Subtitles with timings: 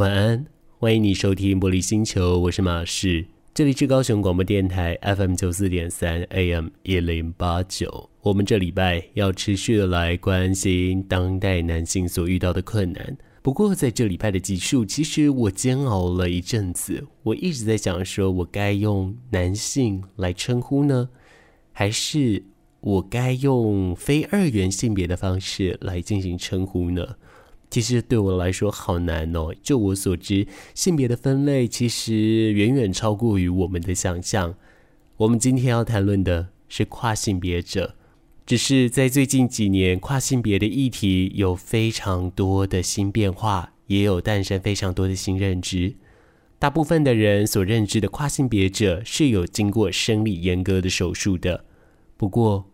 [0.00, 0.46] 晚安，
[0.78, 8.08] 欢迎你收听玻璃星球，我是马世，这里是高雄广播电台 FM 九四点三 AM 一零八九。
[8.22, 13.14] 我们这礼拜要持续的来关心当代男性所遇到的困难。
[13.42, 21.10] 不过在这礼拜的集数，其实我煎熬了一阵子，我一直在想说，我该用男性来称呼呢，
[21.72, 22.42] 还是
[22.80, 27.06] 我该用非二元性别的方式来进行称呼呢？
[27.70, 29.54] 其实对我来说好难哦。
[29.62, 34.56] 就我所知，性别的分类其实远远超过于我们的想象。
[35.18, 37.94] 我们今天要谈论的是跨性别者，
[38.44, 45.94] 只是在最近几年，跨性别的议题有非常多的新变化，也有诞生非常多的新认知。
[46.58, 51.64] 大部分的人所认知的跨性别者是有经过生理阉割的手术的。
[52.16, 52.70] 不过，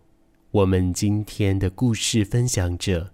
[0.50, 3.12] 我们今天的故事分享者。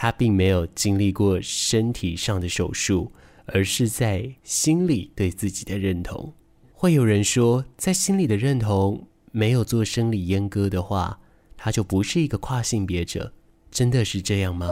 [0.00, 3.10] 他并没有经历过身体上的手术，
[3.46, 6.32] 而是在心里对自己的认同。
[6.72, 11.18] 会有人说，在心里的认同没有做生理阉割的话，
[11.56, 13.32] 他就不是一个跨性别者。
[13.72, 14.70] 真的是这样吗？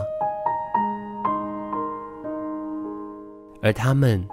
[3.61, 4.25] 而他们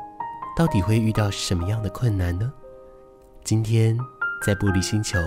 [0.56, 2.54] 到底会遇到什么样的困难呢？
[3.44, 3.98] 今天
[4.46, 5.18] 在玻璃星球，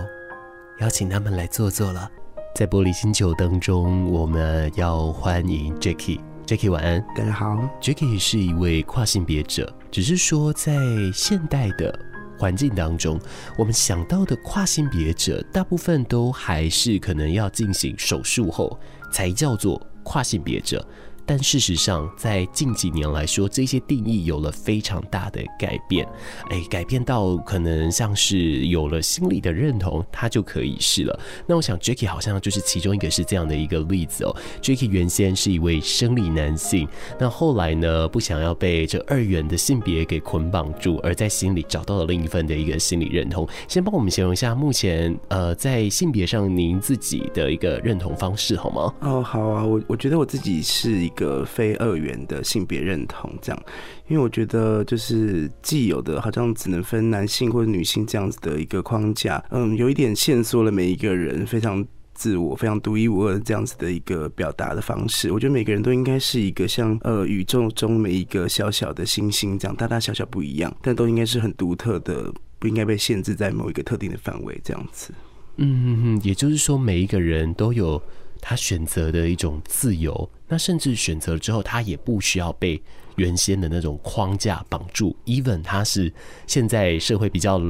[0.79, 2.09] 邀请他们来坐坐了。
[2.57, 6.19] 在玻璃星球当中，我们要欢迎 Jackie。
[6.47, 7.55] Jackie 晚安，大家好。
[7.83, 10.75] Jackie 是一位跨性别者，只是说在
[11.13, 11.95] 现代的
[12.39, 13.21] 环境当中，
[13.59, 18.81] 我们想到的跨性别者，大部分都还是可能要进行手术后
[19.13, 20.83] 才叫做跨性别者。
[21.27, 26.07] 但事实上，在近几年来说，这些定义有了非常大的改变。
[26.51, 31.19] 哎，改变到可能像是有了心理的认同，他就可以是了。
[31.47, 34.35] 那我想，Jackie 好像就是其中一个是这样的一个例子哦。
[34.63, 36.87] Jackie 原先是一位生理男性，
[37.19, 43.49] 那后来呢，不想要被这二元的性别给捆绑住，而在心里找到了另一份的一个心理认同。
[43.67, 48.95] 先帮我们形容一下目前呃在性别上您自己的一个认同方式好吗？
[49.01, 53.63] 哦，好啊，我我觉得我自己是一个非二元的性别认同，这样，
[54.07, 61.85] 因为我觉得就是既有的好像只能分男性或者女性这样子的一个框架，嗯，有一点限缩了每一个人非常
[62.15, 65.33] 自我、非常独一无二这样子的一个表达的方式。
[65.33, 75.13] 我觉得每个人都应该是一个像呃宇宙中每一个小小的星星这样，大大小小不一样，但都应该是很独特的，不应该被限制在某一个特定的范围这样子。
[75.57, 78.01] 嗯嗯嗯，也就是说每一个人都有。
[78.41, 82.81] 他选择的一种自由，那甚至选择了之后，他也不需要被
[83.17, 85.17] 原先的那种框架绑住。
[85.25, 86.13] Even 他是
[86.47, 87.61] 现在社会比较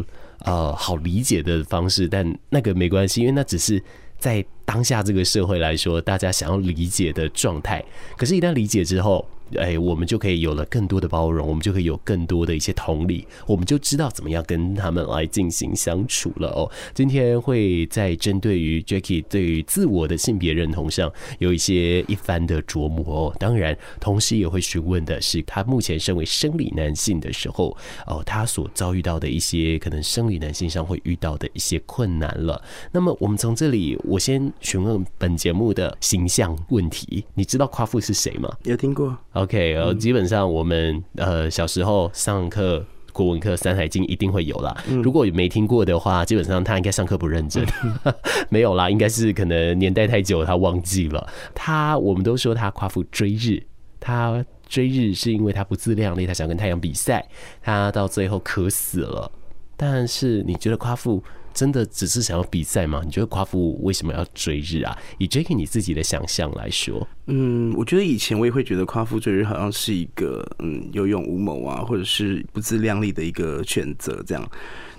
[0.40, 3.82] 呃好理解的方式，但那个没关系，因为那只是
[4.18, 7.82] 在当下这个社会来说，大家想要理解的状态。
[8.18, 16.68] 可是，一旦理解之后，哎，我们就可以有了更多的包容，我们就可以有更多的一些同理，我们就知道怎么样跟他们来进行相处了哦。
[16.92, 23.36] 今天会在针对于 Jackie 对于自我的性别认同上有一些一番的琢磨哦。
[23.38, 27.76] 当然，同时也会询问的是他目前身为生理男性的时候
[28.08, 32.60] 哦，他所遭遇到的一些可能生理男性上会遇到的一些困难了。
[32.90, 38.48] 那么，我们从这里，我先询问本节目的形象问题，你知道夸父是谁吗？
[38.64, 39.16] 有听过。
[39.32, 44.76] OK，呃，基本上我们呃小时候上课国文课《山海经》一定会有啦。
[45.02, 47.64] 如果没听过的话，基本上他应该上课不认真，
[48.50, 51.26] 没有啦，应该是可能年代太久他忘记了。
[51.54, 53.62] 他我们都说他夸父追日，
[54.00, 57.26] 他追日是因为他不自量力，他想跟太阳比赛，
[57.62, 59.30] 他到最后渴死了。
[59.76, 61.22] 但是你觉得夸父？
[61.56, 63.00] 真的只是想要比赛吗？
[63.02, 64.94] 你觉得夸父为什么要追日啊？
[65.16, 74.50] 以 Jack 你自己的想象来说，嗯，我觉得以前我也会觉得夸父追日好像是一个嗯有勇无谋啊，或者是不自量力的一个选择这样。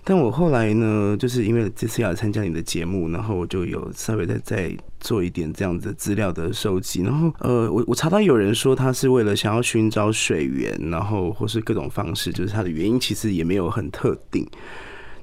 [0.04, 7.04] 但我后来呢，就是因为这次要参加你的节目，然后我就有稍微再再做一点这样子资料的收集。
[7.04, 14.48] 然后呃，我我查到有人说他是为了想要寻找水源，然后或是各种方式，就是他的原因其实也没有很特定。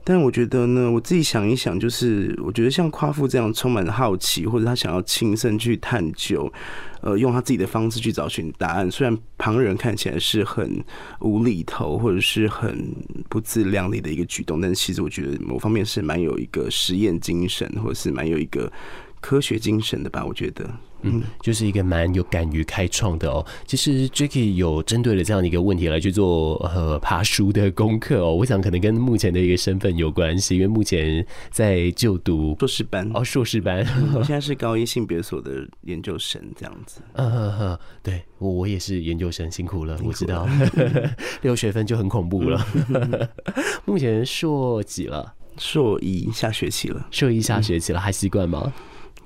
[0.06, 6.53] 但我觉得呢，我自己想一想，就是我觉得像夸父这样充满好奇，或者他想要亲身去探究，
[7.01, 8.91] 呃，用他自己的方式去找寻答案。
[8.91, 10.85] 虽然旁人看起来是很
[11.21, 12.95] 无厘头，或者是很
[13.31, 18.71] 不自量力的一个举动，但其实我觉得某方面是蛮有一个实验精神，或者是蛮有一个
[19.23, 20.23] 科学精神的吧。
[20.23, 20.71] 我觉得。
[21.05, 23.45] 嗯，就是一个蛮有敢于开创的哦。
[23.67, 28.35] 其实 Jacky 有针对了这样的一个问题来去做呃爬书的功课哦。
[28.35, 37.01] 我想可能跟目前的一个身份有关系，因为目前在就读硕士班哦，硕士班，我现在是 高一性别所的研究生这样子。
[37.12, 40.49] 嗯呵呵，对我我也是研究生，辛苦了，辛苦了，我知道
[41.43, 42.67] 六学分就很恐怖了。
[43.85, 45.35] 目前硕几了？
[45.57, 48.73] 硕一下学期了，硕一下学期了，还习惯吗？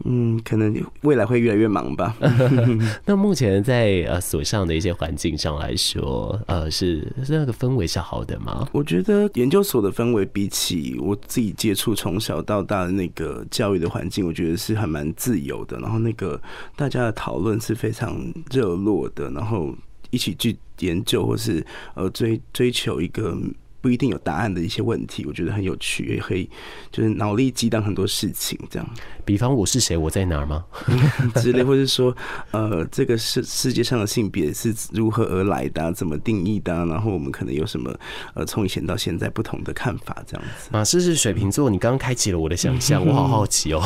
[0.04, 2.16] 嗯，可能未来会越来越忙吧。
[3.04, 8.68] 那目前在呃所上的一些环境上来说，呃，是是那个氛围是好的吗？
[8.72, 15.78] 我觉得研究所的氛围比起我自己接触从小到大的那个教育的环境，我觉得是还蛮自由的。
[15.78, 16.40] 然后那个
[16.76, 19.74] 大家的讨论是非常热络的，然后
[20.10, 21.64] 一起去研究或是
[21.94, 23.36] 呃追追求一个。
[23.80, 26.48] 不一定有答案的一些问题，我觉得很有趣，也可以
[26.90, 28.88] 就是脑力激荡很多事情，这样。
[29.24, 30.64] 比方我是谁，我在哪儿吗？
[31.36, 32.16] 之类，或者说，
[32.50, 36.72] 呃，这个世世界上的性别是如何而来的，怎么定义的？
[36.86, 37.94] 然后我们可能有什么
[38.34, 40.70] 呃，从以前到现在不同的看法，这样子。
[40.72, 43.80] 马斯是水瓶座，你刚刚开启了我的想象， 我好好奇哦。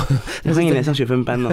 [0.55, 1.51] 欢迎来上学分班哦。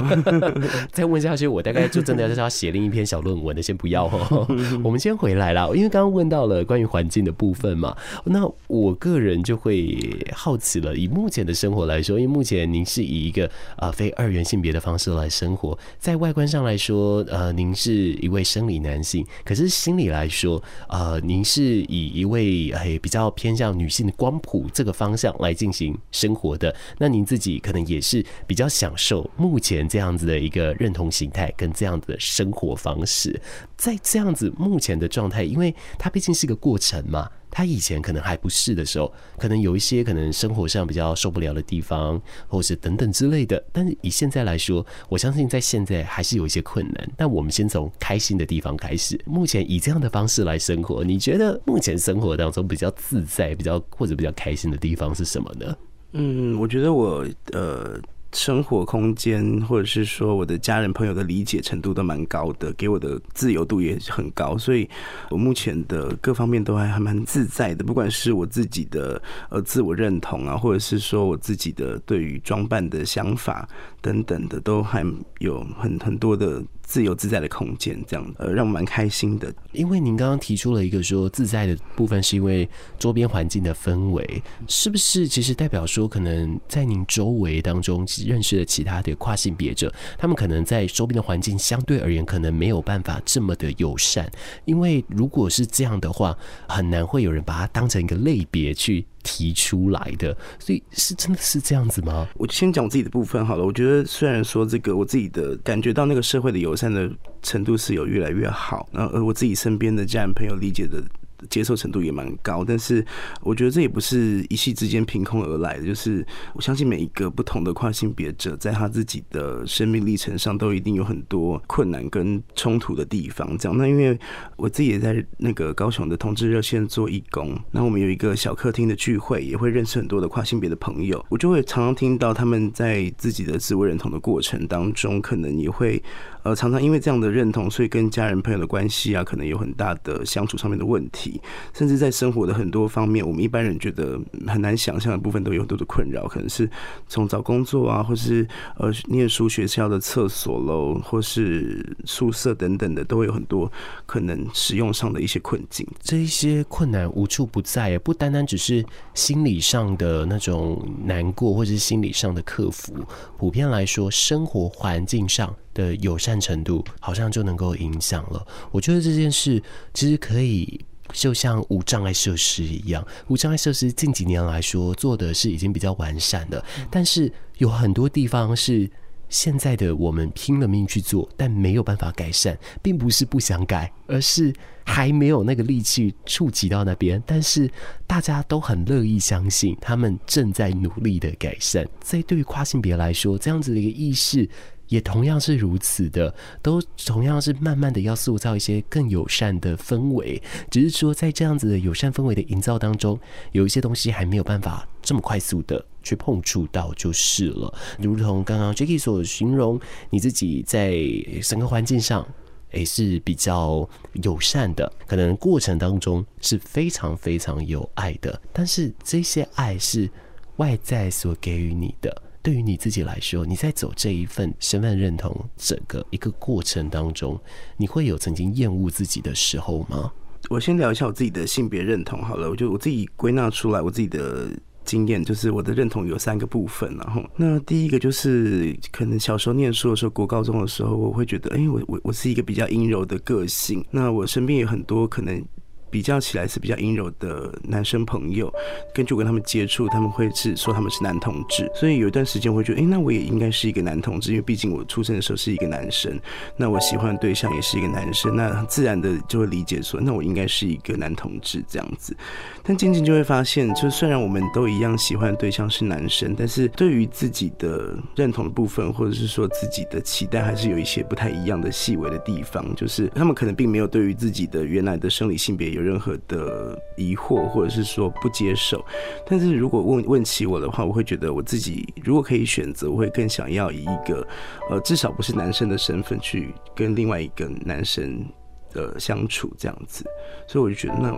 [0.94, 4.47] 再问下去，我大概就真的要要写另一篇小论文的，先不要哦。
[4.83, 7.97] 我们先回来了，因为刚刚问到了关于环境的部分嘛。
[8.31, 9.97] 那我个人就会
[10.31, 33.41] 好奇了，以目前的生活来说，因为目前您是以一个啊、非二元性别的方式来生活，在外观上来说，呃，您是一位生理男性，可是心理来说，呃，您是以一位诶比较偏向女性的光谱这个方向来进行生活的，那您自己可能也是比较享受目前这样子的一个认同形态跟这样子的生活方式，
[33.75, 37.27] 在这样子目前的状态，因为它毕竟是个过程嘛。
[37.51, 43.63] 他以前可能还不是的时候，可能有一些可能生活上比较受不了的地方，或是等等之类的。
[43.71, 47.11] 但是以现在来说，我相信在现在还是有一些困难。
[47.17, 49.19] 但我们先从开心的地方开始。
[49.25, 55.77] 目前以这样的方式来生活，你觉得目前生活当中比较自在、比较或者比较开心的地方是什么呢？
[56.13, 57.99] 嗯，我觉得我呃。
[58.31, 64.87] 生活空间，或者是说我的家人朋友的理解程度都蛮高的，给我的自由度也很高，所以
[65.29, 67.83] 我目前的各方面都还还蛮自在的。
[67.83, 73.67] 不管是我自己的呃自我认同啊，或者是说我自己的对于装扮的想法
[74.01, 75.05] 等等的，都还
[75.39, 76.63] 有很很多的。
[76.81, 79.53] 自由自在的空间，这样呃，让我蛮开心的。
[79.73, 82.67] 因为您刚刚提出了一个说自在的部分，是因为
[82.97, 85.27] 周边环境的氛围，是不是？
[85.27, 94.27] 其实代表说，可能在您周围当中认识的其他的跨性别者，他们可能在周边的环境相对而言，可能没有办法这么的友善。
[94.65, 96.35] 因为如果是这样的话，
[96.67, 99.05] 很难会有人把它当成一个类别去。
[99.24, 102.27] 提出来的，所以是真的是这样子吗？
[102.36, 103.66] 我先讲我自己的部分好了。
[103.66, 107.10] 我觉得虽然说这个我自己的感觉到那个社会的友善的
[107.42, 111.04] 程度是有越来越好，然后而我自己身边的家人朋友理解的。
[111.50, 113.06] 接受程度也蛮高，但是
[113.41, 115.86] 我觉得这也不是一夕之间凭空而来的。
[115.86, 123.57] 就是我相信每一个不同的跨性别者，在他自己的生命历程上，都一定有很多困难跟冲突的地方。
[123.57, 124.18] 这样，那因为
[124.56, 131.25] 我自己也在那个高雄的同志热线做义工，然后我们有一个小客厅的聚会，也会认识很多的跨性别的朋友。
[131.30, 136.01] 我就会常常听到他们在自己的自我认同的过程当中，可能也会。
[136.49, 141.39] 呃，常常因为这样的认同，所以跟家人朋友的关系啊，可能有很大的相处上面的问题，
[141.75, 146.67] 甚至在生活的很多方面，我们一般人觉得很难想象的部分，都有很多的困扰，可能是
[147.07, 148.47] 从找工作啊，或是
[148.77, 153.71] 呃念书学校的厕所喽，或是宿舍等等的，都会有很多
[154.07, 155.85] 可能使用上的一些困境。
[156.01, 162.95] 这一些困难无处不在，也不单单只是心理上的那种难过，或者是心理上的克服，
[163.37, 165.56] 普遍来说，生活环境上。
[165.71, 168.45] 的友善程度好像就能够影响了。
[168.71, 169.61] 我觉得这件事
[169.93, 170.79] 其实可以
[171.11, 178.89] 就像无障碍设施一样，无障碍设施近几年来说做的是已经比较完善的，但是有很多地方是
[179.27, 184.53] 现在的我们拼了命去做，但没有办法改善，并不是不想改，而是
[184.85, 187.21] 还没有那个力气触及到那边。
[187.25, 187.69] 但是
[188.05, 191.87] 大家都很乐意相信，他们正在努力的改善。
[192.01, 194.47] 在对于跨性别来说，这样子的一个意识。
[194.89, 203.17] 也同样是如此的，都同样是慢慢的要塑造一些更友善的氛围，只是说在这样子的友善氛围的营造当中，
[203.53, 207.73] 有一些东西还没有办法这么快速的去碰触到就是了。
[207.99, 209.79] 如同刚刚 Jackie 所形容，
[210.09, 210.97] 你自己在
[211.41, 212.27] 整个环境上，
[212.71, 213.87] 诶是比较
[214.23, 220.09] 友善的，可能过程当中是非常非常有爱的，但是这些爱是
[220.57, 222.23] 外在所给予你的。
[222.41, 227.39] 对于你自己来说，你在走这一份身份认同整个一个过程当中，
[227.77, 230.11] 你会有曾经厌恶自己的时候吗？
[230.49, 234.49] 我先聊一下我自己的性别认同好了，我就我自己归纳出来我自己的
[234.85, 245.43] 经验，就是我的认同有三个部分，然后那第一个就是可能小时候念书的时候，国高中的时候，我会觉得，哎，我我我是一个比较阴柔的个性，那我身边有很多可能。
[245.89, 248.51] 比较起来是比较阴柔的男生朋友，
[248.93, 256.19] 根据我跟他们接触，他们会是说他们是男同志，所以有一段时间会觉得，哎、那我也应该是一个男同志，因为毕竟我出生的时候是一个男生，
[256.55, 262.15] 那我喜欢的对象也是一个男生，那自然的就会理解说，那我应该是一个男同志这样子。
[262.63, 275.79] 但渐渐就会发现，就虽然我们都一样喜欢的对象是男生，但是对于自己的认同的部分，或者是说自己的期待，还是有一些不太一样的细微的地方，就是他们可能并没有对于自己的原来的生理性别有。
[275.80, 278.86] 有任何的疑惑，或者是说不接受，
[279.26, 284.28] 但是如果问问起我的话，我会觉得我自己如果可以选择，我会更想要以一个
[284.69, 288.26] 呃至少不是男生的身份去跟另外一个男生
[288.74, 290.04] 的相处这样子，
[290.45, 291.18] 所以我就觉得那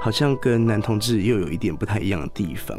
[0.00, 2.78] 好像跟男同志又有一点不太一样的地方。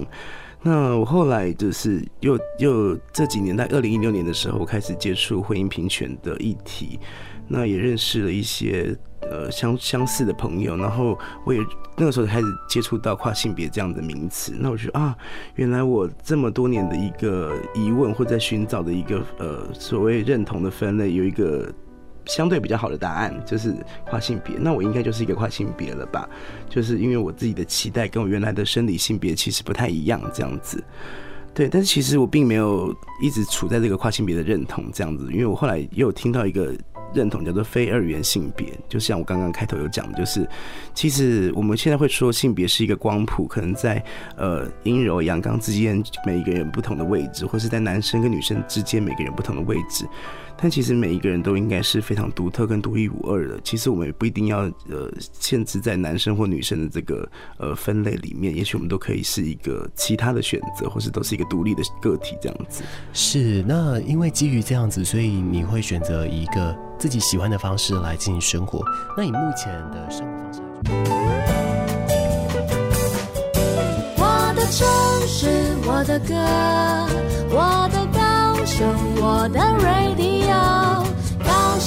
[0.62, 7.00] 那我后来就是又又这几年，在二零一六年的时候，我开始接触婚姻平权的议题，
[7.48, 8.98] 那也认识了一些。
[9.30, 11.60] 呃，相相似的朋友，然后我也
[11.96, 15.16] 那个时候开始接触到跨性别这样的名词，那我觉得啊，
[15.56, 21.72] 原来我这么多年的一个疑问或者在寻找的一个呃所谓认同的分类，有一个
[22.26, 23.76] 相对比较好的答案，就是
[24.10, 24.56] 跨性别。
[24.58, 26.28] 那我应该就是一个跨性别了吧？
[26.68, 30.84] 就是因为我自己的期待跟我原来的生理性别其实不太一样，这样子。
[31.54, 36.74] 对，但是其实我并没有一直处在这个跨性别的认同这样子，因为我后来又听到一个。
[37.14, 40.48] 认同叫做非二元性别，就像我刚刚开头有讲，就是
[40.94, 44.04] 其实我们现在会说性别是一个光谱，可能在
[44.36, 50.08] 呃阴柔阳刚之间每一个人不同的位置，或是在男生跟女生之间每个人不同的位置。
[50.62, 53.58] 但其实每一个人都应该是非常独特跟独一无二的。
[53.64, 57.26] 其实我们也不一定要呃限制在男生或女生的这个
[57.58, 62.84] 呃分类里面，也许我们都可以是一个其他的选择，或是都是一个独立的个体这样子。
[63.14, 68.84] 是，那因为基于这样子，所以你会选择一个自己喜欢的方式来进行生活。
[69.16, 70.62] 那你目前的生活方式？
[74.18, 74.86] 我的城
[75.26, 75.48] 市，
[75.88, 76.36] 我的歌，
[77.50, 78.86] 我的高雄，
[79.22, 80.29] 我的 radio。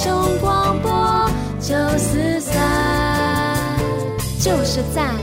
[0.03, 1.29] 中广播
[1.61, 3.77] 九四三
[4.39, 5.15] 就是赞。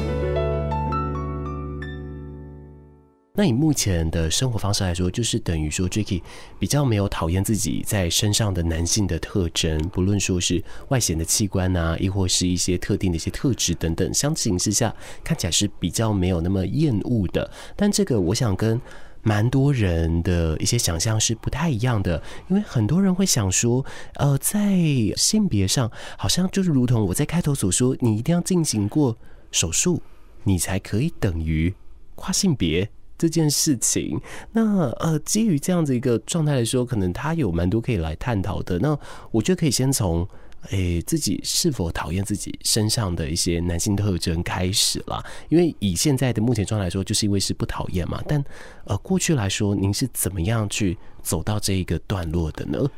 [3.35, 6.23] 那以目前的生活方式来说，就是等于说 j a c k e
[6.59, 17.50] 比较没有讨厌自己在身上的男性的特征，不论说是外显的器官啊，亦或是一些特定的一些特质等等，相形之下看起来是比较没有那么厌恶的。
[17.76, 18.80] 但这个，我想跟。
[19.23, 23.85] 蛮多人的一些想象是不太一样的，因为很多人会想说，
[24.15, 24.77] 呃，在
[25.17, 29.17] 性别上，好像就是如同我在开头所说，你一定要进行过
[29.50, 30.03] 手术，
[30.45, 31.75] 你才可以等于
[32.15, 34.21] 跨性别这件事情。
[34.53, 38.79] 那呃，基于这样子一个状态来说，可能他有蛮多可以来探讨的。
[38.79, 38.99] 那
[39.31, 40.27] 我觉得可以先从。
[40.69, 45.25] 诶、自己是否讨厌自己身上的一些男性特征开始了？
[45.49, 48.23] 因为以现在的目前状态来说，就是因为是不讨厌嘛。
[48.29, 48.45] 但
[48.85, 52.90] 呃，过去来说，您是怎么样去走到这一个段落的呢？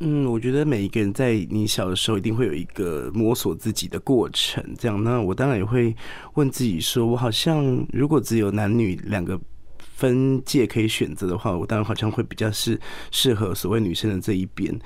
[0.00, 4.62] 嗯，我觉得每一个人在你小的时候，一定会有一个摸索自己的过程。
[4.78, 5.94] 这样，那我当然也会
[6.34, 9.40] 问自己说，我好像如果只有男女两个
[9.78, 14.78] 分界可以选择的话，我当然好像会比较是适合所谓女生的这一边。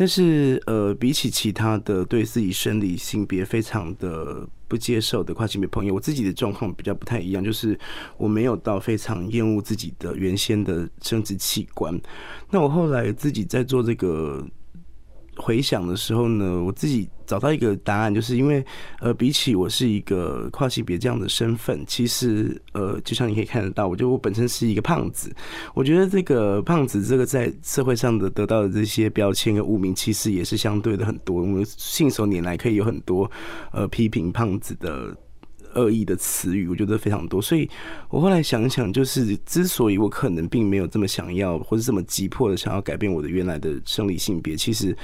[0.00, 7.78] 但是，呃，比起其他的对自己生理性别非常的不接受的跨性别朋友，我自己的状况比较不太一样，就是
[8.16, 12.00] 我没有到非常厌恶自己的原先的生殖器官。
[12.48, 14.42] 那我后来自己在做这个。
[15.40, 18.64] 回想的时候呢，我自己找到一个答案，就是因为
[19.00, 25.34] 呃，比起我是一个跨性别这样的身份，其实呃，就像你可以看得到，我觉得我本身是一个胖子。
[25.74, 31.40] 我觉得这个胖子这个在社会上的得到的这些标签跟污名，其实也是相对的很多。
[31.40, 33.30] 我们信手拈来可以有很多
[33.72, 35.16] 呃批评胖子的。
[35.74, 37.68] 恶意的词语，我觉得非常多，所以
[38.08, 44.96] 我后来想想，就是之所以我可能并没有这么想要，或者这么急迫的想要改变我的原来的生理性别，其实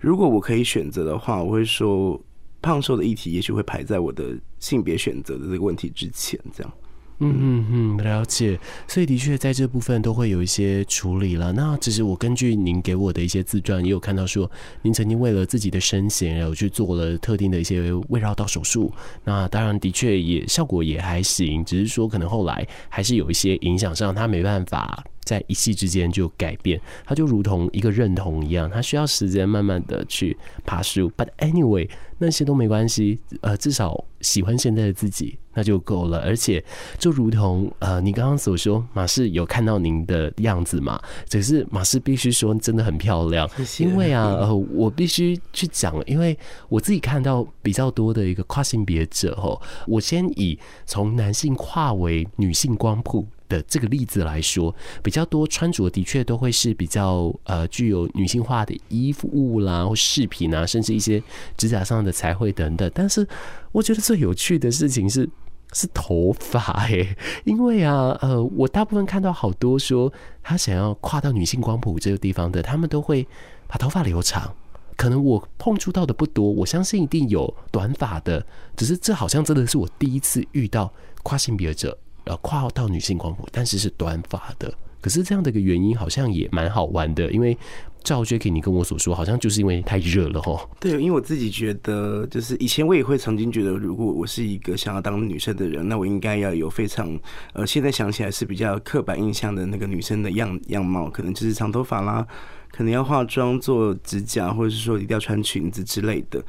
[0.00, 2.20] 如果我可以选择的话，我会说
[2.60, 6.72] 胖瘦的议题也许会排在我的性别选择的这个问题之前，这样。
[7.20, 8.58] 嗯嗯嗯，了解。
[8.88, 11.52] 所以的确在这部分都会有一些处理了。
[11.52, 14.50] 那其实我根据您给我的一些自传，也有看到说，
[14.82, 18.92] 您曾经为了自己的身形，然后去做了特定的一些胃绕道手术。
[19.22, 31.10] 那当然的确也效果也还行，只是说可能后来还是有一些影响上，他没办法在一夕之间就改变，它就如同一个认同一样，它需要时间慢慢的去爬树。
[31.16, 31.88] But anyway，
[32.18, 36.20] 那些都没关系，呃，至少喜欢现在的自己那就够了。
[36.20, 36.62] 而且
[36.98, 41.00] 就如同呃，你刚刚所说，马氏有看到您的样子嘛？
[41.28, 43.48] 只是马氏必须说真的很漂亮。
[43.78, 46.38] 因为啊，呃，我必须去讲，因为
[46.68, 53.26] 我自己看到比较多的一个跨性别者吼，我先以从男性跨为女性光谱。
[53.48, 61.22] 的这个例子来说，比较多穿着的确都会是比较呃具有女性化的衣服物啦，或饰品啊，甚至一些
[61.56, 62.90] 指甲上的彩绘等等。
[62.94, 63.26] 但是
[63.72, 65.28] 我觉得最有趣的事情是
[65.72, 73.26] 是头发诶， 因为啊呃，我大部分看到好多说他想要跨到女性光谱这个地方的，他们都会
[73.66, 74.54] 把头发留长。
[74.96, 78.46] 可能我碰触到的不多，我相信一定有短发的，
[78.76, 80.92] 只是这好像真的是我第一次遇到
[81.24, 81.98] 跨性别者。
[82.24, 84.72] 呃，跨到女性光谱，但是是短发的。
[85.00, 87.56] 可是这样的一个原因好像也蛮好玩的，因为
[88.02, 90.66] 照 Jacky 你跟我所说，好像就是因为太热了吼。
[90.80, 97.18] 对，因为我自己觉得，就是以前我也会曾经觉得，如果我是一个想要当女生的人，那我应该要有非常
[97.52, 102.26] 呃，现在想起来是比较刻板印象的那个女生的样样貌，可能就是长头发啦，
[102.70, 106.42] 可能要化妆、做指甲，或者是说一定要穿裙子之类的。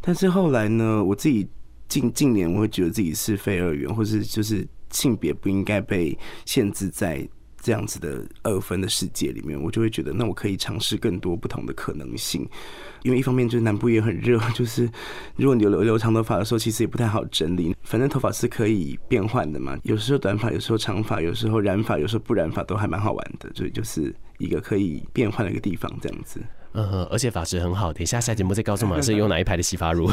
[0.00, 1.46] 但是后来呢，我自己
[1.88, 4.66] 近近年我会觉得自己是非二元，或是就是。
[4.90, 7.28] 性别不应该被限制在
[7.60, 12.48] 这样子的二分的世界里面，我就会觉得，那我可以尝试更多不同的可能性。
[13.02, 14.90] 因为一方面就是南部也很热， 就是
[15.36, 17.76] 如果你留留长头发的时候，其实也不太好整理。
[17.82, 23.52] 反正头发是可以变换的嘛，有时候短发，有时候长发，有时候染发，有时候不染发，都还蛮好玩的。
[23.54, 26.40] 所以就是一个可以变换的一个地方，这样子。
[26.80, 27.92] 嗯，而且发质很好。
[27.92, 30.10] 等一下下节目再告诉马是用哪一排的洗发乳。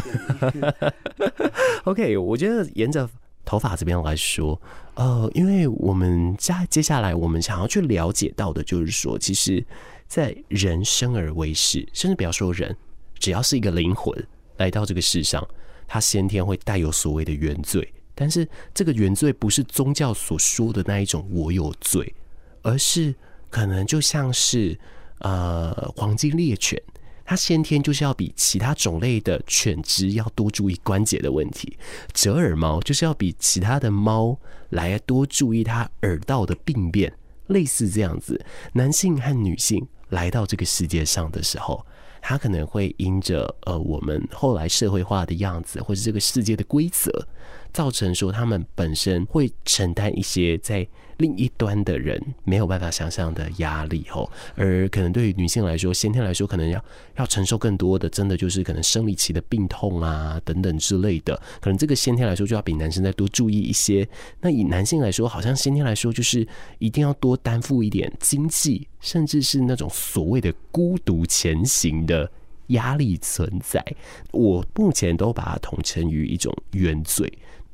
[1.85, 3.09] OK，我觉得沿着。
[3.47, 4.59] 头发这边来说，
[4.95, 9.63] 呃，因为我们接接下来我们想要去了解到的，就是说，其实，
[10.07, 12.75] 在人生而为世，甚至不要说人，
[13.19, 15.47] 只要是一个灵魂来到这个世上，
[15.85, 22.15] 他先天会带有所谓的原罪，但是这个原罪不是宗教所说的那一种我有罪，
[22.63, 23.13] 而是
[23.51, 24.75] 可能就像是
[25.19, 26.81] 呃黄金猎犬。
[27.27, 31.75] 它先天就是要比其他种类的犬只要多注意关节的问题，
[32.13, 34.37] 折耳猫就是要比其他的猫
[34.69, 37.11] 来多注意它耳道的病变，
[37.47, 38.39] 类似这样子。
[38.73, 41.83] 男性和女性来到这个世界上的时候，
[42.27, 47.27] 他可能会因着呃我们后来社会化的样子，或者这个世界的规则，
[47.71, 50.87] 造成说他们本身会承担一些在。
[51.17, 56.83] 另一端的人没有办法想象的压力吼，而可能对于女性来说，先天来说可能要
[57.15, 64.05] 要承受更多的，真的就是可能生理期的病痛啊等等之类的，可能这个先天来说就要比男生再多注意一些。
[64.41, 66.45] 那以男性来说，好像先天来说就是
[66.79, 72.31] 一定要多担负一点经济，甚至是那种所谓的孤独前行的的
[72.67, 73.83] 压力存在。
[74.31, 77.31] 我目前都把它统称于一种原罪。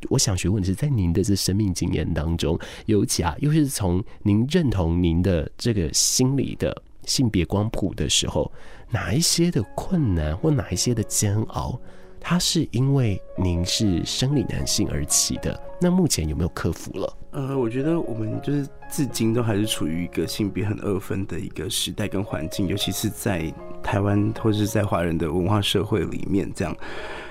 [0.09, 6.75] 我想询问的是，在您的这生命经验当中，尤其啊，又是从您认同您的这个心理的
[7.05, 8.51] 性别光谱的时候，
[8.89, 11.79] 哪一些的困难或哪一些的煎熬，
[12.19, 15.61] 它是因为您是生理男性而起的？
[15.79, 17.17] 那目前有没有克服了？
[17.31, 26.75] 呃，我觉得我们就是至今都还是处于一个性别很二分的一个时代跟环境，尤其是在台湾或者是在华人的文化社会里面这样。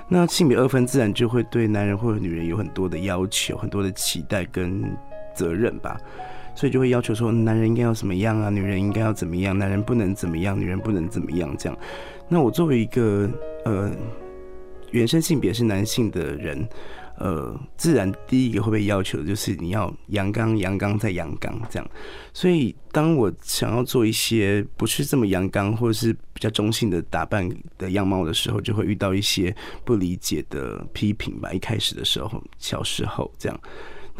[0.08, 4.82] 那性别二分自然就会对男人或者女人有很多的要求，很多的期待跟
[5.34, 6.00] 责任吧，
[6.54, 11.78] 所以就会要求说，男人应该要怎么样啊，女人应该要怎么样，男人不能怎么样，女人不能怎么样这样。
[12.26, 13.28] 那我作为一个
[13.66, 13.92] 呃
[14.92, 16.66] 原生性别是男性的人。
[17.20, 21.90] 呃，自然第一个会被要求的就是你要阳刚，阳刚再阳刚这样。
[22.33, 29.54] 所以当我想要做一些不是这么阳刚或者是比较中性的打扮的样貌的时候，就会遇到一些
[29.85, 31.52] 不理解的批评吧。
[31.52, 33.61] 一开始的时候，小时候这样。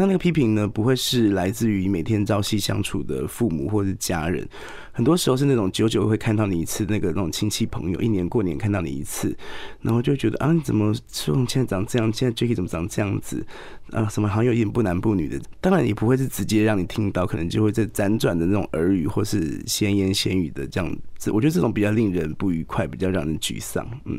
[0.01, 4.49] 那那个批评呢，不会是来自于每天朝夕相处的父母或者家人，
[4.93, 9.37] 很多时候是那种久久会看到你一次那个那种亲戚朋友，一年过年看到你一次，
[9.83, 13.45] 然后就觉得啊，你怎么说现在长这样，现在 j a c k 怎么长这样子
[13.91, 14.09] 啊？
[14.09, 15.39] 什么好像有点不男不女的。
[15.61, 21.31] 当然，也不会是直接让你听到，可能就会在辗转的那种耳语或是闲言闲语的这样子。
[21.31, 23.87] 我觉得这种比较令人不愉快，比较让人沮丧。
[24.07, 24.19] 嗯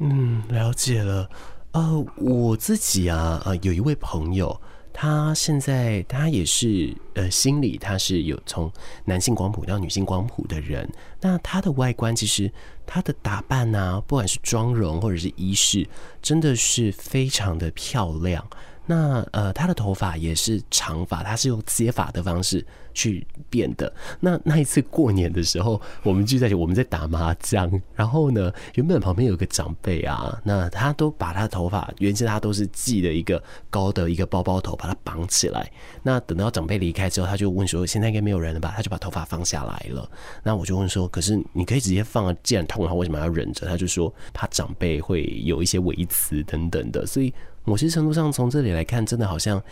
[0.00, 1.26] 嗯，了解了。
[1.72, 4.60] 呃，我自己啊，呃，有一位朋友。
[4.92, 8.72] 他现在他也是呃，心里他是有从
[9.04, 10.88] 男性光谱到女性光谱的人。
[11.20, 12.50] 那他的外观其实
[12.86, 15.86] 他的打扮、啊，不管是妆容或者是衣饰，
[16.20, 18.44] 真的是非常的漂亮。
[18.88, 23.92] 那呃，他的头发也是长发，他是用接发的方式去变的。
[24.18, 35.70] 那那一次过年的时候，我们聚在一起，我们在打麻将，然后呢，原本旁边有个长辈啊，那他都把他的头发，原先他都是系的一个高的一个包包头，把它绑起来。
[36.02, 40.10] 那等到长辈离开之后，他就问说：“现在应该没有人了吧？”他就把头发放下来了。
[40.42, 47.34] 那我就问说：“可是你可以直接放啊，既然痛的话，为什么要忍着？”他就说：“怕长辈会有一些微词等等的。”所以。
[47.68, 49.62] 某些程度上，从这里来看，真的好像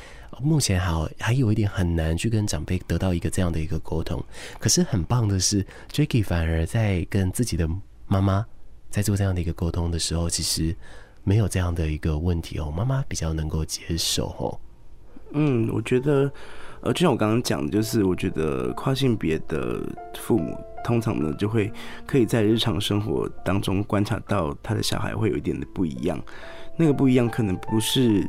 [0.42, 4.22] 目前还还有一点很难去跟长辈得到一个这样的一个沟通。
[4.60, 7.66] 可是很棒的是，Jackie 反而在跟自己的
[8.06, 8.44] 妈妈
[8.90, 10.76] 在做这样的一个沟通的时候，其实
[11.24, 14.60] 没有这样的一个问题哦，妈妈比较能够接受哦。
[15.32, 16.30] 嗯，我觉得，
[16.86, 19.82] 呃，就像我刚刚讲的，就是我觉得跨性别的
[20.20, 21.72] 父母通常呢，就会
[22.06, 26.16] 可以在日常生活当中观察到他的小孩会有一点的不一样。
[26.76, 28.24] 那个不一样，可能不是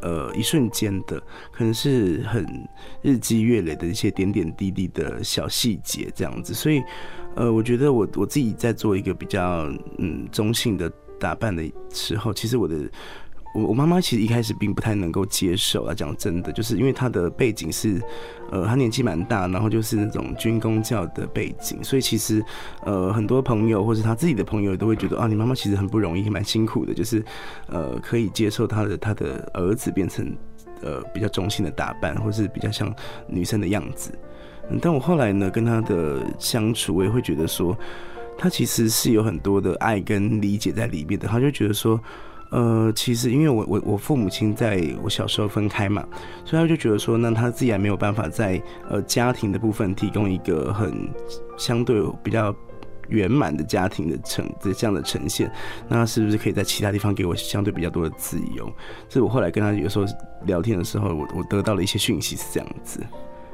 [0.00, 2.46] 呃一瞬间的，可能是很
[3.02, 6.54] 日积月累的一些点点滴滴的小细节这样子。
[6.54, 6.82] 所以，
[7.34, 12.90] 呃，我觉得我我自己在做一个比较嗯中性的打扮的时候，其实我的。
[13.54, 18.02] 我我妈妈其实一开始并不太能够接受啊，讲真的，就是因为她的背景是，
[18.50, 22.44] 呃，她年纪蛮大，然后就是那种军工教的背景，所以其实，
[22.84, 27.24] 呃，很多朋友或者她自己的朋友都会觉得啊，你妈妈其实很不容易，蛮辛苦的，就是，
[27.68, 30.36] 呃，可以接受她的她的儿子变成，
[30.82, 32.92] 呃，比较中性的打扮，或是比较像
[33.28, 34.10] 女生的样子。
[34.82, 37.78] 但我后来呢，跟她的相处，我也会觉得说，
[38.36, 42.00] 她其实是有很多的爱跟理解在里面的，她就觉得说。
[42.54, 46.06] 呃，其实因为我我我父母亲在我小时候分开嘛，
[46.44, 51.10] 所以他就觉得说，那他自己还没有办法在呃家庭的部分提供一个很
[51.58, 52.54] 相对比较
[53.08, 55.50] 圆满的家庭的呈这样的呈现，
[55.88, 58.72] 那他是不是可以在其他地方给我相对比较多的自由？
[59.08, 60.04] 所以我后来跟他有时候
[60.46, 63.00] 聊天的时候，我我得到了一些讯息是这样子。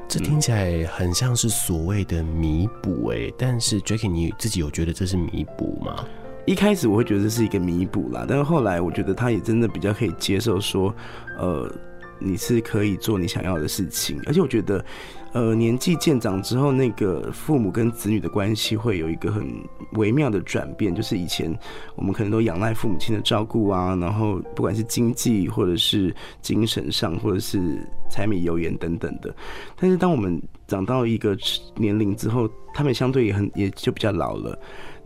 [0.07, 6.05] 这听起来很像是所谓的弥补哎，但是 Jacky 你自己有觉得这是弥补吗？
[6.51, 10.93] 一开始我会觉得这是一个弥补啦，但是后来我觉得他也真的比较可以接受说，
[11.39, 11.73] 呃，
[12.19, 14.85] 你是可以做你想要的事情，而且我觉得，
[15.33, 19.47] 呃，年纪渐长之后，那个父母跟子女的关系会有一个很
[19.93, 21.57] 微妙的转变，就是以前
[21.95, 29.33] 我们可能都仰赖父母亲的照顾啊，然后不管是经济或者是精神上，或者是柴米油盐等等的，
[29.77, 31.37] 但是当我们长到一个
[31.77, 34.59] 年龄之后，他们相对也很也就比较老了。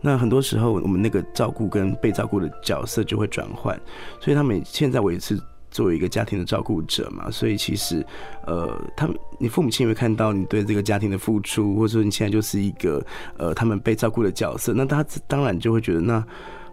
[0.05, 3.75] 那很多时候，我们那个照顾跟被照顾的角色就会转换，
[4.21, 5.35] 所以他们现在我也是
[5.71, 8.05] 作为一个家庭的照顾者嘛，所以其实，
[8.45, 13.03] 呃，他们你父母亲也会看到你对这个家庭的付出，或者说你现在就是一个
[13.35, 16.23] 呃他们被照顾的角色，那他当然就会觉得，那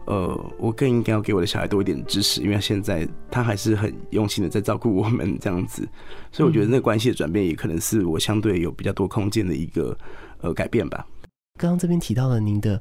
[0.04, 5.88] 呃，我更应该要给我的小孩多一点支持，因为现在他还是很用心的在照顾我们这样子，
[6.30, 9.96] 所以我觉得那关系的转变也可能是我相对有比较多空间的一个
[10.42, 11.06] 呃改变吧。
[11.58, 12.78] 刚刚这边提到了您的。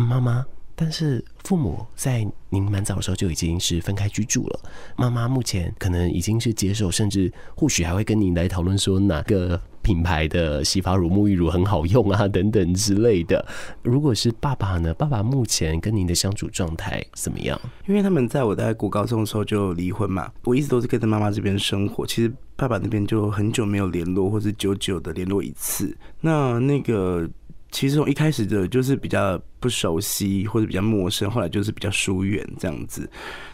[0.00, 4.60] 妈妈，但是父母在您蛮早的时候就已经是分开居住了。
[4.96, 13.44] 妈妈目前可能已经是接受，甚至或许还会跟您来讨论说哪个品牌的洗发乳、沐浴乳很好用啊，等等之类的。
[13.82, 14.94] 如果是爸爸呢？
[14.94, 17.60] 爸爸目前跟您的相处状态怎么样？
[17.86, 22.06] 因为他们在我在国高中的时候就离婚嘛，我一直都是跟着妈妈这边生活。
[22.06, 25.96] 其实爸爸那边就很久没有联络，或是久久的联络一次。
[26.20, 27.28] 那那个。
[27.70, 33.08] 其实从一开始的就是比较不熟悉或者比较陌生，后来就是比较疏远这样子。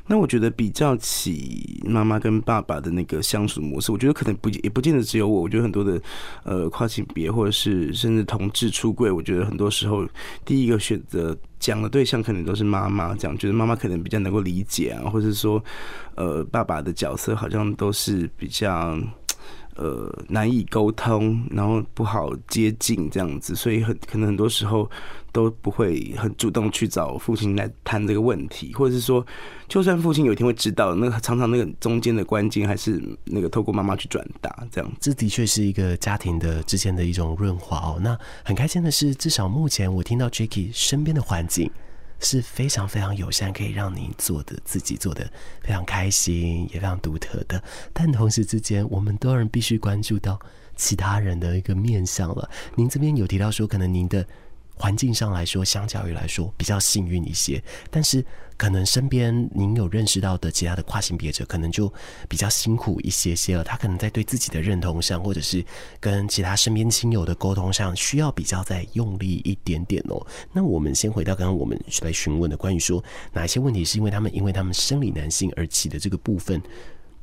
[0.06, 5.40] 那我觉得比较起妈妈跟爸爸的那个相处模式，我觉得可能不也不见得只有我。
[5.42, 6.00] 我觉得很多的
[6.44, 10.06] 呃跨性别或者是甚至同志出柜，我觉得很多时候
[10.44, 15.62] 第一个选择讲的对象可能都是妈妈，这样觉得妈妈可能比较能够理解啊，或者说
[16.14, 18.96] 呃爸爸的角色好像都是比较。
[19.76, 24.88] 呃，难以沟通，然后不好接近这样子，所以很可能很多时候
[25.32, 29.26] 都不会很主动去找父亲来谈这个问题，或者是说，
[29.68, 34.92] 就算父亲有一天会知道，那常常那个中间的关键还是那个透过妈妈去转达这样。
[35.00, 37.98] 这的确是一个家庭的之间的一种润滑哦。
[38.00, 41.70] 那很开心的是，至少目前我听到 Jacky 身边的环境。
[42.20, 45.28] 是非常非常友善，可以让你做的自己做的
[45.62, 47.62] 非常开心，也非常独特的。
[47.92, 50.38] 但同时之间，我们当然必须关注到
[50.76, 52.48] 其他人的一个面相了。
[52.74, 54.26] 您这边有提到说，可能您的。
[54.74, 58.24] 环境上来说，相较于来说比较幸运一些，但是
[58.56, 61.92] 可能身边您有认识到的其他的跨性别者，可能就
[62.28, 63.64] 比较辛苦一些些了。
[63.64, 65.64] 他可能在对自己的认同上，或者是
[66.00, 70.24] 跟其他身边亲友的沟通上，需要比较再用力一点点哦。
[70.52, 76.60] 那我们先回到刚刚我们来询问的关于说哪一些问题是因为他们因为他们生理男性而起的这个部分。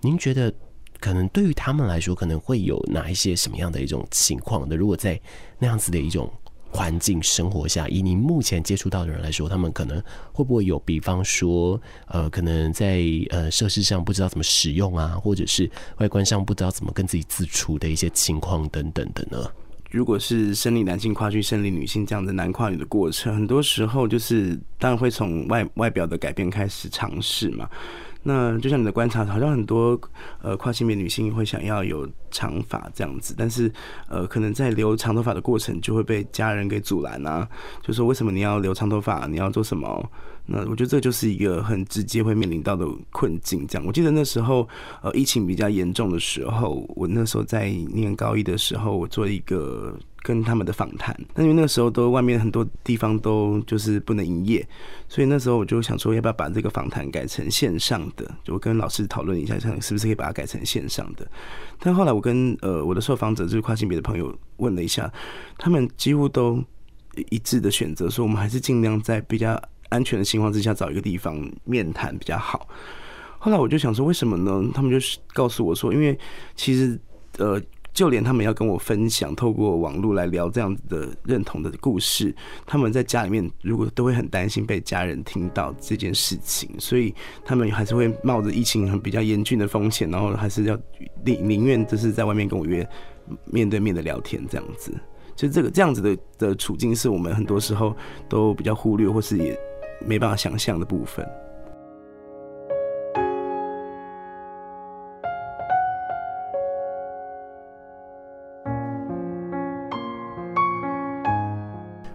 [0.02, 0.52] 您觉得
[1.00, 4.76] 可能对于他们来说，可能会有哪一些什么样的一种情况的？
[4.76, 5.20] 如果在
[5.60, 6.32] 那样子的一种
[6.72, 19.52] 环境生活下，以您目前接触到的人来说，他们可能会不会有，比方说，呃，可能在呃设施上不知道怎么使用啊，或者是外观上不知道怎么跟自己自处的一些情况等等的呢？
[19.90, 27.70] 如果是生理男性跨去生理女性这样的男跨女的过程，很多时候就是当然会从外外表的改变开始尝试嘛。
[28.24, 30.00] 那就像你的观察，好像很多
[30.42, 33.72] 呃跨性别女性会想要有长发这样子，但是
[34.08, 37.48] 呃可能在留长头发的过程就会被家人给阻拦啊，
[37.82, 39.26] 就说为什么你要留长头发？
[39.28, 40.10] 你要做什么？
[40.46, 43.66] 那我觉得这就是一个很直接会面临到的困境。
[43.68, 44.68] 这样，我记得那时候
[45.02, 49.98] 呃疫情比较严重的时候，我那时候在念高一的时候，我做一个。
[50.24, 54.68] 跟他们的访谈，那因为那个时候都外面很多地方都就是不能营业，
[55.10, 58.30] 所以那时候我就想说，要不要把这个访谈改成线上的？
[58.44, 61.28] 就跟老师讨论一下，看是不是可以把它改成线上的。
[61.80, 65.12] 但后来我跟呃我的受访者就是跨性别的朋友问了一下，
[65.58, 66.64] 他们几乎都
[67.30, 72.68] 一致的选择说，我们还是尽量在比较安全的情况之下找一个地方面谈比较好。
[73.40, 74.72] 后来我就想说，为什么呢？
[74.74, 74.98] 他们就
[75.34, 76.16] 告诉我说，因为
[76.56, 77.00] 其实
[77.38, 77.60] 呃。
[77.94, 82.34] 就连他们要跟我分享，透过网络来聊这样子的认同的故事，
[82.66, 90.80] 他们在家里面如果都会很担心被家人听到这件事情，所以他们还是会冒着疫情很比较严峻的风险，然后还是要
[91.26, 92.88] 宁宁愿就是在外面跟我约
[93.46, 94.94] 面对面的聊天这样子。
[95.36, 97.96] 其实这个这样子的的处境，是我们很多时候
[98.30, 99.58] 都比较忽略，或是也
[100.06, 101.28] 没办法想象的部分。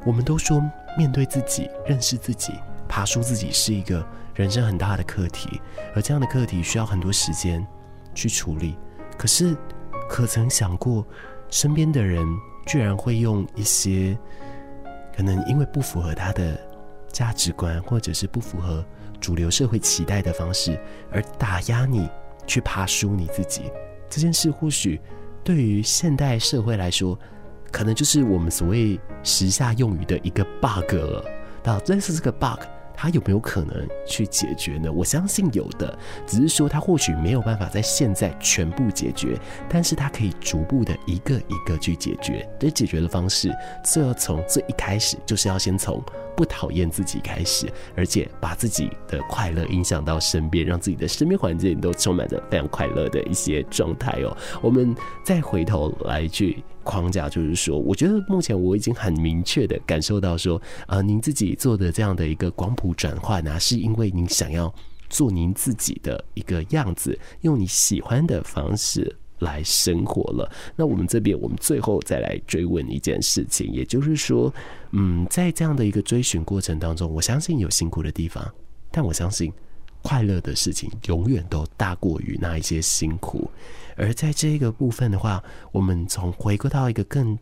[0.07, 0.63] 我们都说，
[0.97, 2.53] 面对自己、认识自己、
[2.89, 5.61] 爬梳自己是一个人生很大的课题，
[5.97, 7.67] 而这样的课题需要很多时间
[8.15, 8.79] 去处理。
[9.19, 9.57] 可是，
[10.09, 11.05] 可曾想过，
[11.51, 12.25] 身边的人
[12.67, 14.17] 居然会用一些
[15.17, 16.57] 可能因为不符合他的
[17.09, 18.85] 价值观，或者是不符合
[19.21, 20.79] 主流社会期待的方式，
[21.11, 22.09] 而打压你
[22.47, 23.63] 去爬梳你自己？
[24.09, 25.01] 这件事或许
[25.43, 27.19] 对于现代社会来说，
[27.71, 31.25] 可能就是我们所谓时下用语的一个 bug 了。
[31.65, 32.61] 那但是这个 bug
[32.95, 34.91] 它有没有可能去解决呢？
[34.91, 42.49] 我相信有的，只是说它或许没有办法在现在全部解决，但是它可以逐步的一个一个去解决。
[42.59, 43.53] 这解决的方式，
[43.85, 46.03] 最要从最一开始就是要先从
[46.37, 54.37] 不讨厌自己开始，而且把自己的快乐影响到身边，让自己的身边环境都充满着非常快乐的一些状态哦。
[54.63, 54.95] 我们
[55.25, 56.63] 再回头来去。
[56.87, 64.73] 框架就是说，我觉得目前我已经很明确的感受到说，呃，您自己做的这样的一个光谱转换呢，是因为您想要
[65.09, 70.51] 做您自己的一个样子，用你喜欢的方式来生活了。
[70.77, 74.53] 那我们这边，我们最后再来追问一件事情，也就是说，
[74.93, 78.45] 嗯，在这样的一个追寻过程当中，我相信有辛苦的地方，
[78.91, 79.53] 但我相信
[80.03, 83.51] 快乐的事情永远都大过于那一些辛苦。
[83.97, 87.39] 而在这个部分的话，我们从回归到一个更、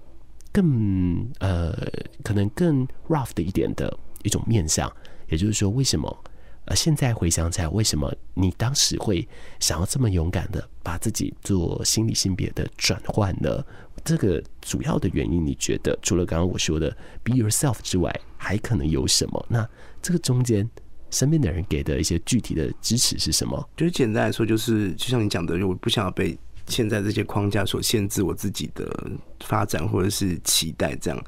[0.52, 1.76] 更呃，
[2.22, 4.90] 可能更 rough 的一点的一种面向，
[5.28, 6.24] 也就是说，为什么
[6.66, 9.26] 呃，现在回想起来，为什么你当时会
[9.60, 13.64] 想要这么勇敢的把自己做心理性别的转换呢？
[14.04, 16.90] 这个主要的原因，你觉得除了刚刚我说的
[17.22, 19.46] be yourself 之外，还可能有什么？
[19.48, 19.68] 那
[20.02, 20.68] 这个中间。
[21.10, 23.70] 身边的人给的一些具体的支持是什么？
[23.76, 29.12] 就是简单来说，就是就像你讲的，我不想要被现在这些框架所限制我自己的
[29.44, 31.24] 发展或者是期待，这样，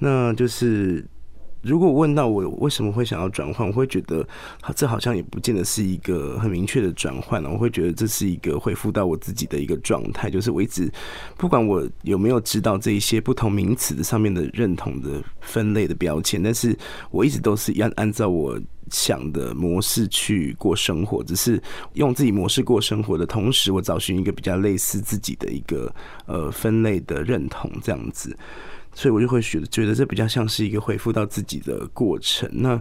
[0.00, 1.06] 那就是。
[1.62, 4.26] 如果问到我为什么会想要转换，我会觉得
[4.74, 7.44] 这好像也不见得是一个很明确的转换。
[7.44, 10.90] 我会觉得这是一个恢复到我自己的一个状态，就是我一直
[11.36, 16.76] 不管我有没有知道这一些不同名词的上面的认同的分类的标签，但是
[17.10, 18.58] 我一直都是按按照我
[18.90, 25.94] 想的模式去过生活，只是用自己模式过生活的同时，我找寻一个比较类似自己的一个
[26.26, 28.36] 呃分类的认同这样子。
[28.94, 32.48] 所以我就会觉得，觉得这比较像是一个恢复到自己的过程。
[32.52, 32.80] 那。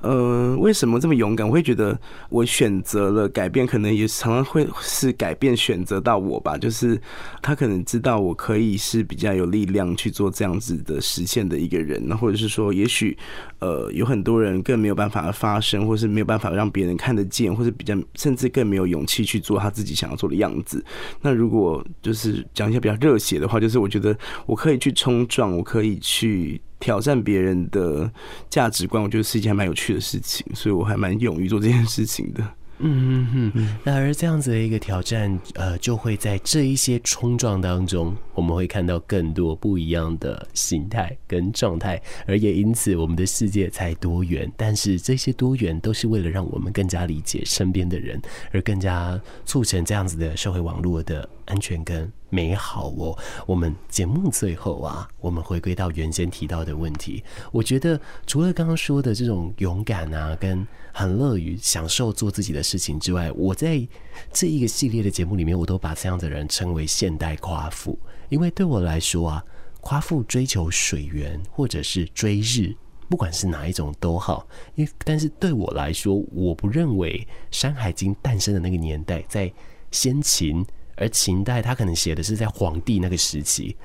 [0.00, 1.48] 呃，为什么这么勇敢？
[1.48, 6.58] 我会觉得我选择了改变，可能也常常会是改变选择到我吧。
[6.58, 7.00] 就是
[7.40, 13.16] 他可能知道我可以是比较有力量去做这样子的实现的一个人，那或者是说，也许
[13.60, 20.84] 呃有很多人更没有办法发声，或是没有办法让别人看得见，或是比较甚至更没有勇气去做他自己想要做的样子。
[21.22, 24.14] 那如果就是讲一些比较热血的话，就是我觉得
[24.44, 26.60] 我可以去冲撞，我可以去。
[26.80, 28.10] 挑战别人的
[28.50, 32.44] 价值观，我觉得是一件还蛮有趣的事情，所以我还蛮勇于做这件事情的。
[32.78, 33.76] 嗯嗯嗯。
[33.82, 44.52] 那而这样子的一个挑战，呃，就会在这一些冲撞当中，我们会看到更多不一样的形态跟状态，而也因此我们的世界才多元。
[44.54, 48.20] 但是这些多元都是为了让我们更加理解身边的人，
[48.52, 53.16] 而更加促成这样子的社会网络的安全跟美好哦。
[53.46, 63.86] 我们节目最后啊，我们回归到原先提到的问题，我觉得除了刚刚说的这种勇敢啊，跟很乐于享受做自己的事情之外，我在
[64.32, 67.96] 这一个系列的节目里面，我都把这样的人称为现代夸父，
[68.28, 69.44] 因为对我来说啊，
[69.80, 72.74] 夸父追求水源或者是追日，
[73.08, 79.52] 不管是哪一种都好，因但是对我来说，我不认为《山海经》诞生的那个年代在
[79.90, 80.64] 先秦。
[80.96, 83.76] 而秦代他可能写的是在黄帝那个时期，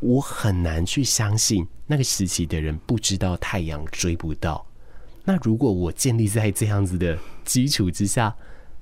[0.00, 4.66] 我很难去相信那个时期的人不知道太阳追不到。
[5.24, 8.34] 那如果我建立在这样子的基础之下，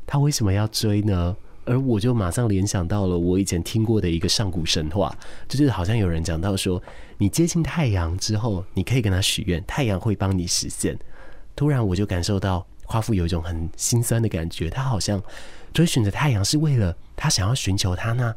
[0.07, 1.37] 他为什么要追呢？
[1.65, 5.17] 而我就马上联想到了我以前听过的一个上古神话，
[5.49, 6.83] 就是好像有人讲到说，
[7.19, 10.97] 你接近太阳之后，你可以跟他许愿，太阳会帮你实现。
[11.55, 15.23] 突然我就感受到夸父有一种很心酸的感觉，他好像。
[15.73, 18.35] 追寻着太阳是为了他想要寻求他那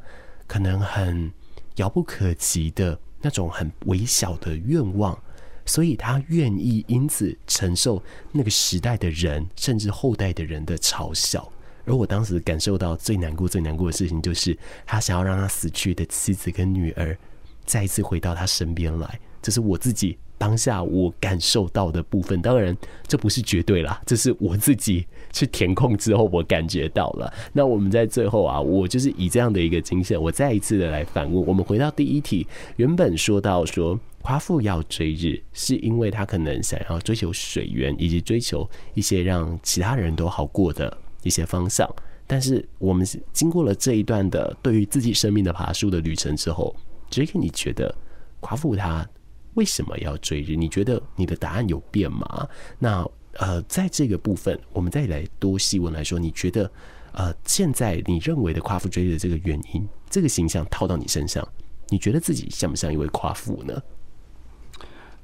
[0.47, 1.31] 可能很
[1.75, 5.21] 遥不可及的那种很微小的愿望，
[5.65, 11.51] 所以他愿意因此承受那个时代的人甚至后代的人的嘲笑。
[11.85, 17.17] 而我当时感受到最难过、最难过的事情，就是他想要让他死去的妻子跟女儿
[17.65, 19.19] 再一次回到他身边来。
[19.41, 20.17] 这是我自己。
[20.37, 22.73] 当下我感受到的部分，当然
[23.05, 27.33] 这不是绝对啦，这是我自己去填空之后我感觉到了。
[27.53, 31.45] 那我们在最后啊，我就是以这样的一个精神，我再一次的来反问。
[31.45, 41.89] 我们回到第一题，原本说到说夸父要追日，是因为他可能想要追求水源，以及追求一些让其他人都好过的一些方向。
[42.27, 46.75] 但是我们经过了这一段的对于自己生命的爬树的旅程之后
[47.09, 47.93] ，Jake，你觉得
[48.39, 49.07] 夸父他？
[49.55, 50.55] 为什么要追日？
[50.55, 52.47] 你觉得你的答案有变吗？
[52.77, 53.05] 那
[53.39, 56.69] 呃，在这个部分，我们再来多细问来说，你觉得
[57.13, 61.47] 呃，现在你认为的夸父追日的这个原因，这个形象套到你身上，
[61.87, 63.81] 你觉得自己像不像一位夸父呢？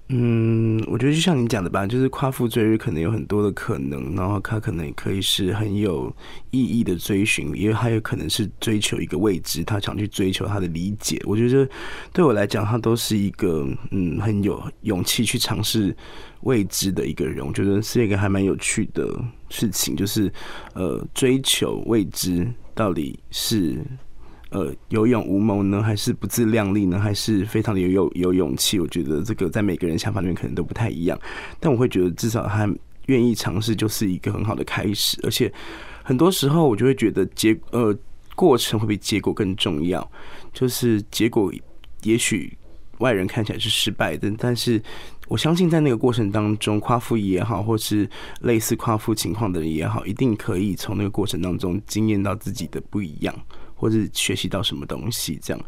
[0.10, 6.15] 嗯，我觉得就像你讲的吧，就是夸父追日可能有很多的可能，然后他可能也可以是很有
[6.52, 11.20] 意义的追寻，因为他有可能是追求一个未知，他想去追求他的理解。
[11.26, 11.68] 我觉得
[12.13, 15.96] 对我来讲，他都是一个嗯很有勇气去尝试
[16.41, 17.44] 未知的一个人。
[17.44, 19.10] 我觉得是一个还蛮有趣的
[19.50, 20.32] 事情，就是
[20.76, 23.84] 呃追求未知到底是。
[24.56, 26.98] 呃，有勇无谋呢，还是不自量力呢？
[26.98, 28.80] 还是非常的有有有勇气？
[28.80, 31.20] 我觉得这个在每个人想法里面可能都不太一样，
[31.60, 32.65] 但我会觉得至少他
[33.08, 35.20] 愿意尝试就是一个很好的开始。
[35.24, 35.52] 而且
[36.04, 37.94] 很多时候我就会觉得结呃
[38.34, 40.10] 过程会比结果更重要。
[40.54, 41.52] 就是结果
[42.04, 42.58] 也许
[43.00, 44.82] 外人看起来是失败的，但是
[45.28, 53.36] 我相信在那个过程当中，夸父也好，或是类似夸父情况的人也好，一定可以从那个过程当中经验到自己的不一样。
[53.75, 55.61] 或者学习到什么东西这样，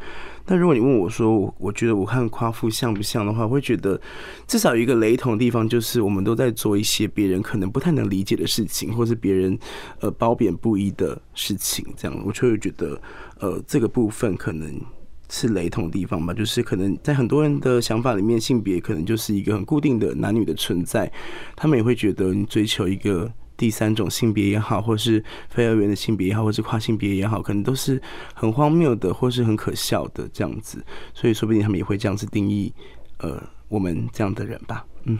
[0.45, 3.99] 但如果你问我说，我觉得我看夸父像不像的话，会觉得
[4.47, 9.59] 至少有一个雷同的地方，就是我们都在做一些别人可能不太能理解的事情，或是别人
[9.99, 12.99] 呃褒贬不一的事情，这样我就会觉得
[13.39, 14.81] 呃这个部分可能
[15.29, 21.11] 是雷同的地方吧，就是可能在很多人的想法里面，性别可能就是一个很固定的男女的存在，
[21.57, 23.29] 他们也会觉得你追求一个。
[23.57, 27.99] 第三种性别也好，或是非二元的性别也好，或是跨性别也好，可能都是
[28.35, 30.85] 很荒谬的，或是很可笑的这样子。
[31.13, 32.71] 所以说不定他们也会这样子定义，
[33.17, 34.85] 呃，我们这样的人吧。
[35.05, 35.17] 嗯，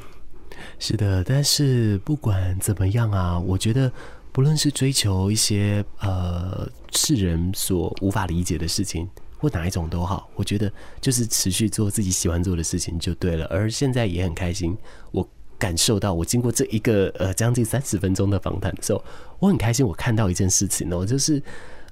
[0.78, 1.24] 是的。
[1.24, 3.92] 但是不管怎么样啊，我觉得
[4.32, 10.72] 不论是追求一些呃世人所无法理解的事情，或哪一种都好，我觉得
[11.02, 13.46] 就是持续做自己喜欢做的事情就对了。
[13.48, 14.78] 而现在也很开心，
[15.12, 15.28] 我。
[15.58, 19.04] 感受到我经过这一个呃将近三十分钟的访谈的时候，
[19.40, 19.86] 我很开心。
[19.86, 21.42] 我看到一件事情哦，就是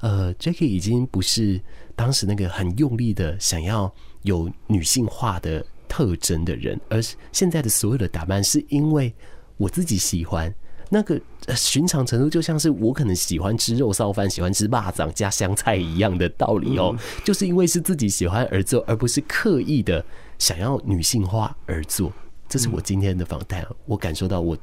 [0.02, 1.60] 呃 j a c k i e 已经不是
[1.96, 9.14] 当时那个很用力的想要有女性化的特征的人，而是现在的所有的打扮是因为
[9.58, 10.54] 我自己喜欢
[10.90, 11.20] 那个
[11.56, 20.06] 寻常程度，就像是我可能喜欢吃肉臊饭、喜欢吃蚂蚱加香菜一样的道理哦，就是因为是自己喜欢而做，而不是刻意的
[20.38, 22.12] 想要女性化而做。
[22.48, 24.56] 这是我今天的访谈，我感受到我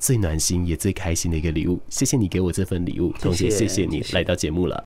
[0.00, 1.78] 最暖心也最开心的一个礼物。
[1.88, 4.76] 谢谢你给我这份礼物，同学，谢谢你来到节目了。